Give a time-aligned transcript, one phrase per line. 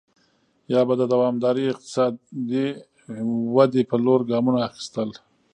[0.73, 2.67] یا به د دوامدارې اقتصادي
[3.55, 5.09] ودې په لور ګامونه اخیستل.